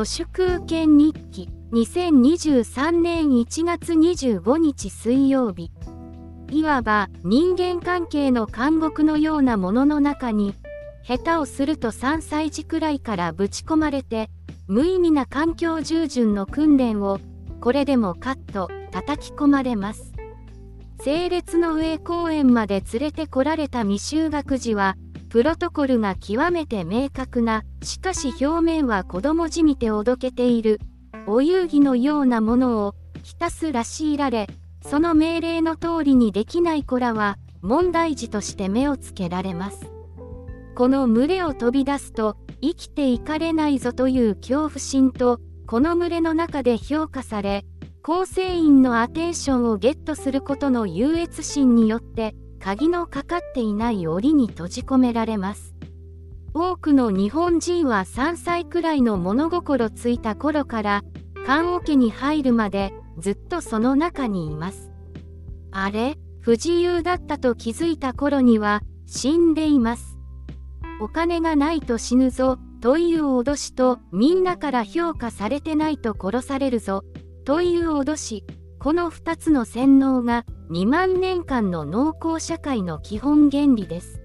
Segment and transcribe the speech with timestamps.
[0.00, 1.50] 都市空権日記。
[1.72, 5.70] 2023年1月25日水曜日。
[6.50, 10.54] いわば人間関係の監獄のようなものの中に
[11.06, 14.30] 下手をすると3歳児くらいからぶち込まれて
[14.68, 17.20] 無意味な環境従順の訓練を
[17.60, 20.14] これでもカット叩き込まれます。
[21.02, 24.96] 整列の上公園まで連れてこられた未就学児は
[25.30, 30.80] プロトコルが極めて明確なしかし表面は子供じみておどけている
[31.28, 34.48] お遊戯のようなものをひたすら強いられ
[34.84, 39.92] その命令の通りにできない子らは問題児として目をつけられます。
[40.74, 47.64] この群れを飛び出すと生きていかれないぞという恐怖心とこの群れの中で評価され
[48.02, 55.74] 構成員のアテンションをゲットすることの優越心によって鍵のかかっていない檻に閉じ込められます。
[56.52, 61.02] 多くの日本人は3歳くらいの物心ついた頃から
[61.46, 64.90] 棺桶に入るまでずっとその中にいます。
[65.72, 66.16] あれ？
[66.40, 70.18] 不自由だったと気づいた頃には死んでいます。
[71.00, 77.04] お金がないと死ぬぞという脅しとみんなから評価されてないと殺されるぞ
[77.44, 78.44] という脅し。
[78.82, 84.22] この2つの洗脳が2万年間の農耕社会の基本原理です。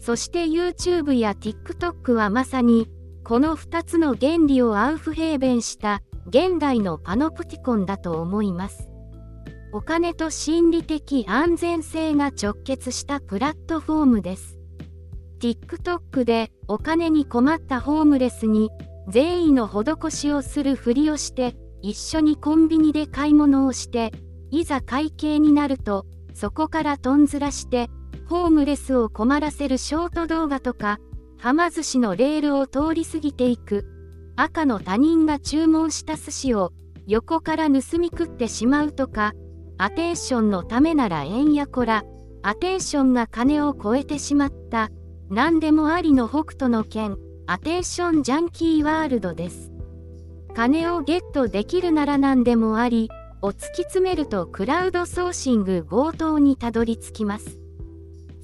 [0.00, 2.88] そして YouTube や TikTok はまさに
[3.22, 8.88] この2つの原理をアウフヘーベンした現代のパノプティコンだと思います。
[9.72, 14.58] お金と心理的安全性が直結したプラットフォームです。
[15.38, 18.70] TikTok でお金に困ったホームレスに
[19.08, 24.12] 善意の施しをするふりをして一緒にコンビニで買い物をして
[24.50, 27.88] いざ会計になるとそこからとんずらして
[28.28, 30.98] ホームレスを困らせるショート動画とか
[31.38, 33.86] はま寿司のレールを通り過ぎていく。
[34.36, 36.72] 赤の他人が注文した寿司を
[37.06, 39.32] 横から盗み食ってしまうとか
[39.78, 42.04] アテンションのためなら円やこら
[42.42, 44.90] アテンションが金を超えてしまった。
[45.30, 49.72] 何でもありの北斗の剣アテンションジャンキーワールドです。
[50.54, 53.10] 金をゲットできるなら何でもあり
[53.42, 57.58] を突き詰めるとクラウドソーシング強盗にたどり着きます。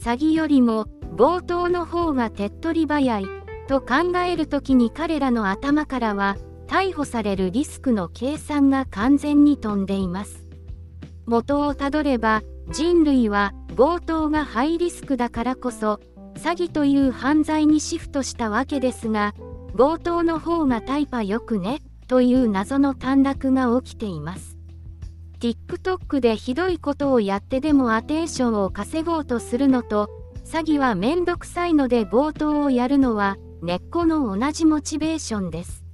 [0.00, 3.26] 詐欺よりも強盗の方が手っ取り早い
[3.66, 10.44] と考える時に彼らの頭からは逮捕されるリスクの計算が完全に飛んでいます。
[11.26, 16.00] 元をたどれば人類は強盗がハイリスクだからこそ
[16.36, 19.34] 詐欺という犯罪にシフトしたわけですが
[19.76, 21.80] 強盗の方がタイパよくね？
[22.06, 24.56] という謎の短絡が起きています。
[25.40, 30.08] TikTok でひどいことをやってでもアテンションを稼ごうとするのと
[30.44, 35.84] 詐欺はめんどくさいので強盗をやるのは根っこの同じモチベーションです。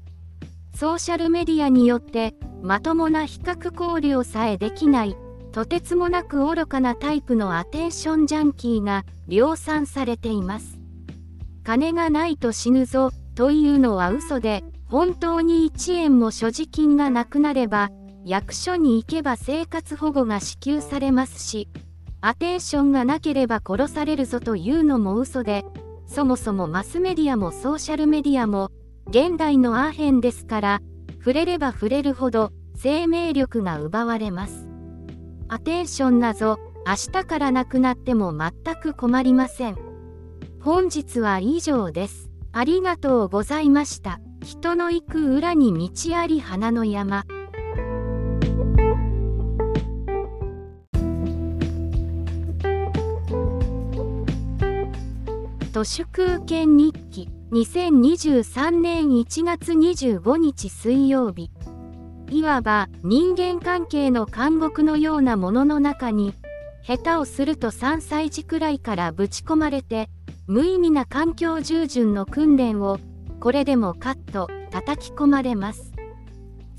[0.76, 5.16] ソーシャルメディアによってまともな比較考慮さえできない
[5.52, 10.78] とてつもなく愚かなタイプのアテンションジャンキーが量産されています。
[11.64, 17.90] 金がないと死ぬぞというのは嘘で本当に1円も所持金がなくなれば
[18.24, 21.68] 役所に行けば生活保護が支給されますし
[22.20, 25.64] アテンションがなければ殺されるぞというのも嘘で
[26.06, 28.72] そもそもマスメディアもソーシャルメディアも
[29.08, 30.82] 現代のアーヘンですから
[31.18, 34.66] 触れれば触れるほど生命力が奪われます。
[35.48, 39.76] アテンションなぞ明日からなくなっても全く困りません。
[40.60, 42.30] 本日は以上です。
[42.52, 44.20] ありがとうございました。
[44.42, 47.24] 人の行く裏に道あり花の山。
[55.72, 57.28] 都市空権日記。
[57.52, 61.50] 2023年1月25日水曜日。
[62.30, 66.32] いわば人間関係の監獄のようなものの中に
[66.82, 70.08] 下手をすると3歳児くらいからぶち込まれて
[70.46, 72.98] 無意味な環境従順の訓練を
[73.40, 75.92] これでもカット叩き込まれます。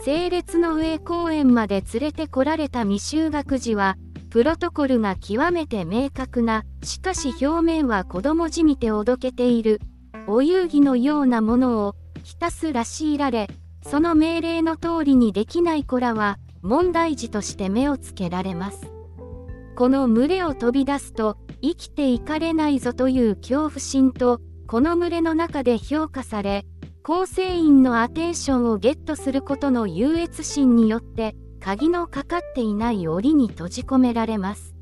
[0.04, 3.98] 整列の上公園まで連れてこられた未就学児は
[4.32, 9.80] プロトコルが極めて明確なしかし表面は子供じみておどけている
[10.26, 13.48] お遊戯のようなものをひたすら強いられ
[13.84, 18.92] その命令の通りにできない子らは問題児として目をつけられます。
[19.76, 24.40] この群れを飛び出すと生きていかれないぞという恐怖心と
[24.72, 26.66] この群れの中で評価され
[27.04, 34.74] 構成員のアテンションをゲットすることの優越心によって鍵のかかっていない檻に閉じ込められます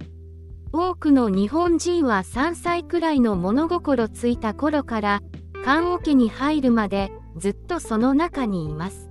[0.71, 5.21] 多くの日本人は3歳くらいの物心ついた頃から
[5.65, 9.09] 棺桶に入るまでずっとその中にいます。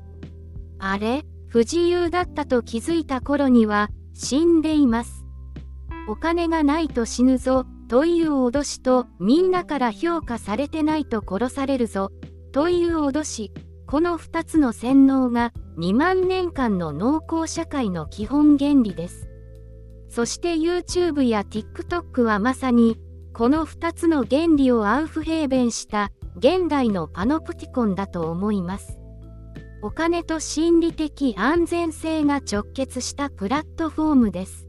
[0.79, 1.25] あれ？
[1.49, 5.25] 不自由だったと気づいた頃には死んでいます。
[6.07, 12.13] お金がないと死ぬぞという脅しとみんなから評価されてないと殺されるぞ
[12.53, 13.53] という脅し
[13.87, 19.31] この2つの洗脳が2万年間の農耕社会の基本原理です。
[20.11, 22.99] そして YouTube や TikTok はまさに
[23.33, 28.99] この2つの原理をアウフヘーベンした現代のパノプティコンだと思います。
[29.81, 34.68] お金と心理的安全性が直結したプラットフォームです。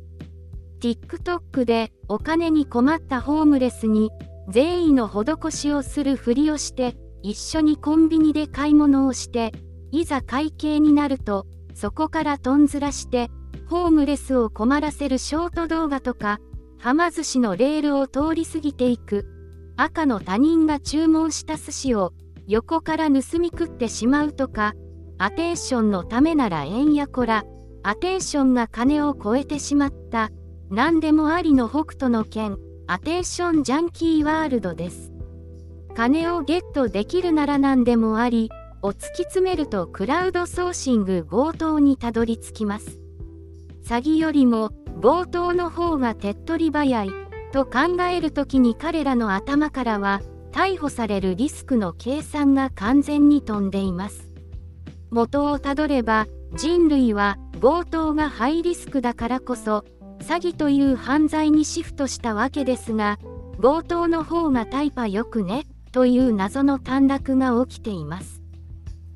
[0.79, 4.11] TikTok でお金に困ったホームレスに
[4.49, 9.51] 善意の施しをするふりをして一緒にコンビニで買い物をして
[9.91, 13.29] いざ会計になるとそこからとんずらして
[13.67, 16.39] ホームレスを困らせるショート動画とか
[16.79, 19.25] はま寿司のレールを通り過ぎていく
[19.75, 22.13] 赤の他人が注文した寿司を
[22.47, 24.73] 横から盗み食ってしまうとか
[25.17, 27.43] アテンションのためなら円やこら
[27.83, 30.31] アテンションが金を超えてしまった
[30.71, 35.11] 何でもありの北斗の剣アテンションジャンキーワールドです。
[35.95, 38.51] 金をゲットできるなら何でもあり
[38.83, 42.99] を突き詰めるとクラウドソーシング強盗にたどり着きます。
[43.83, 44.69] 詐欺よりも
[45.01, 47.11] 強盗の方が手っ取り早い
[47.51, 50.21] と考える時に彼らの頭からは
[50.51, 54.29] 逮捕されるリスクの計算が完全に飛んでいます。
[55.09, 59.83] 元をたどれば人類は強盗がハイリスクだからこそ
[60.21, 63.19] 詐欺という犯罪にシフトしたわけですが
[63.61, 68.41] 強盗の方がタイパよくねという謎の短絡が起きています。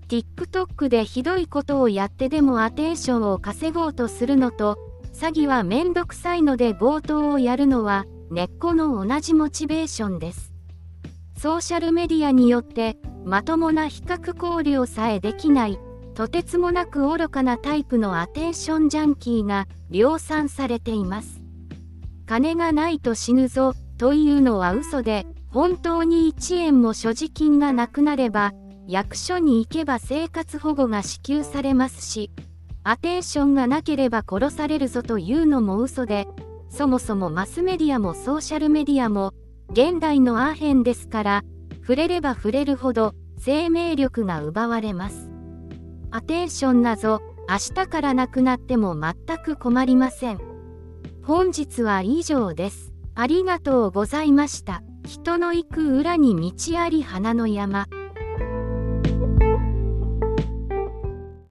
[0.07, 4.77] TikTok でひどいことをやってでもアテンションを稼ごうとするのと
[5.13, 10.51] 詐欺はめんどくさいので強盗をやるのは根っこの同じモチベーションです。
[11.37, 15.79] ソーシャルメディアによってまともな比較考慮さえできない。
[16.13, 21.41] とてつもなく愚かなタイプのアテンションジャンキーが量産されています。
[22.25, 28.53] 金がないと死ぬぞというのは嘘で本当に1円も所持金がなくなれば
[28.87, 32.31] 役所に行けば生活保護が支給されますし
[32.83, 36.27] アテンションがなければ殺されるぞというのも嘘で
[36.69, 39.33] そもそもマスメディアもソーシャルメディアも
[39.69, 41.43] 現代のアーヘンですから
[41.81, 45.32] 触れれば触れるほど生命力が奪われます。
[46.15, 50.39] アテンションなぞ明日からなくなっても全く困りません。
[51.23, 52.93] 本日は以上です。
[53.15, 54.83] ありがとうございました。
[55.07, 57.87] 人の行く裏に道あり花の山。